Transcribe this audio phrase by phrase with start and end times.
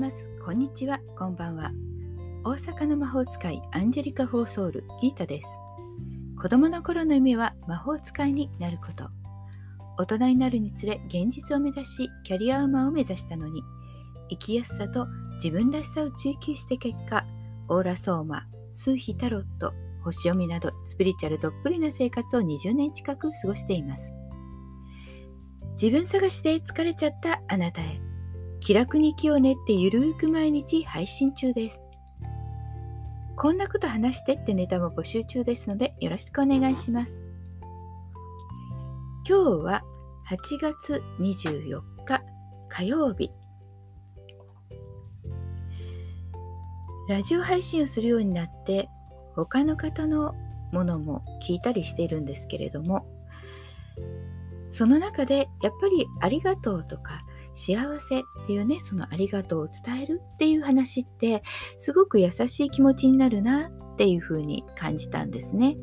[0.00, 0.30] ます。
[0.42, 1.72] こんにちは、こんばんは。
[2.42, 5.48] 大阪の魔法使いアンジェリカ・フォーソウル・ギータです。
[6.40, 9.10] 子供の頃の夢は魔法使いになること。
[9.98, 13.62] 大人になるにつれ現実を目指し、キャリアウマを目指したのに、
[14.30, 17.26] 生きやすさと自分らしさを追求して結果、
[17.68, 24.14] オーラソーマ、数秘タロット、星読みなどスピリチュアルどっぷりな生活を20年近く過ごしています。
[25.72, 28.09] 自分探しで疲れちゃったあなたへ。
[28.60, 31.82] 気楽に気を練ってゆるーく毎日配信中です。
[33.34, 37.22] こんなこと話してってネタも募集中ですのでよろしくお願いします。
[39.26, 39.82] 今日は
[40.28, 42.22] 8月24日
[42.68, 43.30] 火曜日。
[47.08, 48.90] ラジオ配信をするようになって
[49.34, 50.34] 他の方の
[50.70, 53.04] ものも聞いたりしているんですけれども
[54.70, 61.42] その中でやっぱりありがとうとか幸せっていうねそのありがとうを伝えるっていう話って
[61.78, 65.76] すごく優しい気持ちになるなっていうふうに感じたんですね。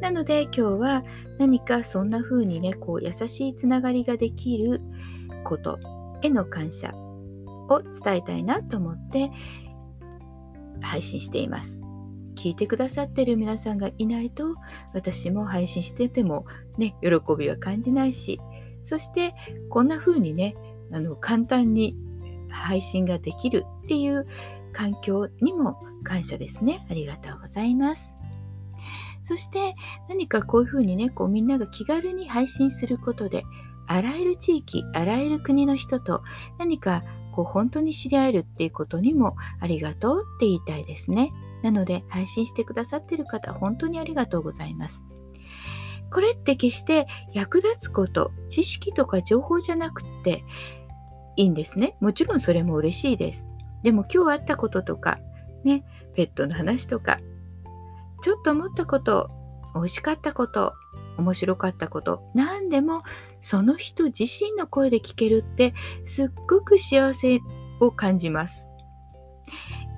[0.00, 1.04] なので今日は
[1.38, 4.80] 何かそんな風にねこう優しいつながりができる
[5.44, 5.78] こと
[6.22, 6.92] への感謝
[7.68, 9.30] を伝えたいなと思って
[10.82, 11.82] 配信しています。
[12.36, 14.54] 聞いてくださってる皆さんがいないと
[14.92, 16.44] 私も配信してても
[16.76, 18.38] ね喜びは感じないし
[18.86, 19.34] そして
[19.68, 20.54] こんな風にね
[20.92, 21.96] あの簡単に
[22.48, 24.26] 配信ができるっていう
[24.72, 26.86] 環境にも感謝ですね。
[26.88, 28.16] ありがとうございます。
[29.22, 29.74] そして
[30.08, 33.44] 何かこういうふうにね、こうみんなが気軽に配信することで、
[33.88, 36.22] あらゆる地域、あらゆる国の人と
[36.58, 41.32] 何かこう本当に知り合えるっていうことにもありがとうって言いたいですね。
[41.62, 45.04] なので配信してくださってる方、本当にありがとうございます。
[46.16, 50.44] これって決して役立つこと、知識とか情報じゃなくって
[51.36, 51.94] いいんですね。
[52.00, 53.50] もちろんそれも嬉しいです。
[53.82, 55.18] でも今日あったこととか、
[55.62, 55.84] ね、
[56.14, 57.20] ペットの話とか、
[58.24, 59.28] ちょっと思ったこと、
[59.74, 60.72] 美味しかったこと、
[61.18, 63.02] 面白かったこと、何でも
[63.42, 65.74] その人自身の声で聞けるって
[66.06, 67.40] すっごく幸せ
[67.78, 68.70] を感じます。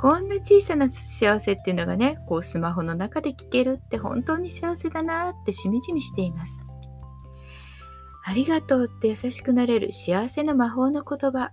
[0.00, 6.66] こんな小さな幸せっていうのがね、こうスマホの中で聞けるって本当に幸せだなってしみじみしています。
[8.24, 11.50] ありがとうって優しくなれる幸せの魔法の言葉。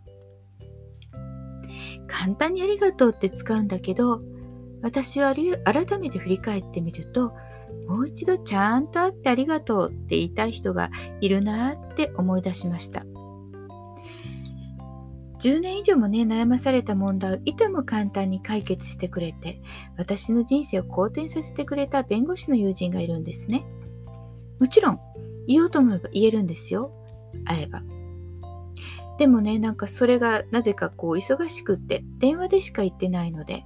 [2.08, 4.22] 簡単にありがとうって使うんだけど、
[4.82, 7.34] 私は改めて振り返ってみると、
[7.90, 13.04] もう一度ちゃんと会ってありがとうって言いたい人がいるなって思い出しました。
[15.40, 19.62] 10年以上もね、悩まされた問題をいとも簡単に解決してくれて、
[19.98, 23.66] 私の人生を好転させてくれた弁護士の友人がいるんですね。
[24.60, 25.00] もちろん、
[25.48, 26.92] 言おうと思えば言えるんですよ。
[27.46, 27.84] 会えば。
[29.20, 33.64] でもね、なんかそれがなぜかこう忙しくって電話でしか言ってないので、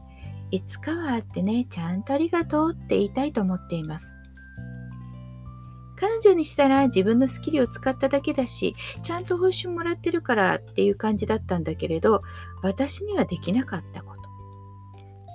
[0.50, 4.18] いつかは会ってね、ちゃんとありがとうって言いたいと思っています。
[6.02, 12.24] 彼女にしたら自分のスキルを使っただけだし、ちゃんと報酬もらってるからっていう感じだったんだけれど、
[12.64, 14.22] 私にはできなかったこと。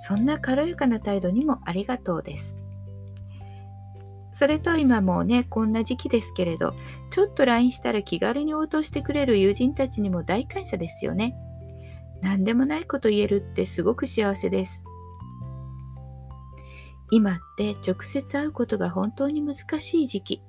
[0.01, 2.61] そんな軽やかな態度にもありがとうです。
[4.33, 6.75] それと今もね、こんな時期ですけれど、
[7.11, 11.37] ちょっと LINE したら気軽に応答してくれる友人たちにも大感謝ですよね。
[12.23, 14.85] 何でもないこと言えるってすごく幸せです。
[17.13, 20.43] 今って直接会うことが本当に難しい時期。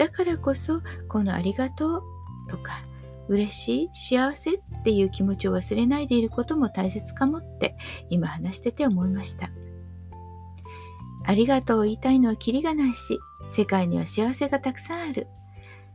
[0.00, 2.02] だからこそこのありがとう
[2.48, 2.82] とか
[3.28, 7.76] 嬉しい幸せっていう気持ちを忘れないでいることも大切かもって
[8.08, 9.50] 今話してて思いました。
[11.26, 15.26] ありがとうを言いたいのはキリがないし世界には幸せがたくさんある。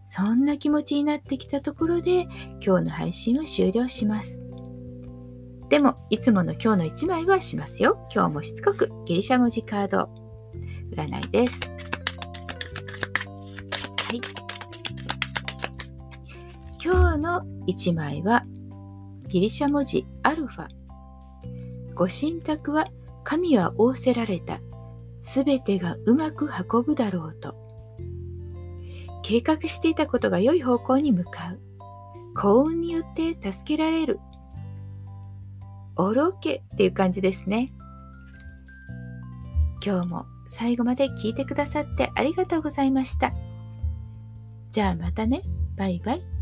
[0.07, 2.27] そんな気持ちになってきたところで
[2.63, 4.43] 今日の配信は終了します。
[5.69, 8.07] でもいつもの今日の1枚はしますよ。
[8.13, 10.09] 今日もしつこくギリシャ文字カード。
[10.91, 11.74] 占いです。
[17.15, 18.43] 今日の1枚は
[19.29, 20.67] ギリシャ文字アルファ。
[21.93, 22.89] ご神託は
[23.23, 24.59] 神は仰せられた。
[25.21, 27.55] すべてがうまく運ぶだろうと。
[29.23, 31.59] 計画していたことが良い方向に向かう。
[32.35, 34.19] 幸運によって助けられる。
[35.95, 37.71] オールオッケーっていう感じですね。
[39.81, 43.31] 今日も最後まで聞いてくださってありがとうございました。
[44.71, 45.43] じゃあまたね。
[45.77, 46.34] バイバイ。